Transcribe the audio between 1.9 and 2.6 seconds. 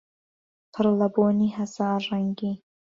ڕەنگی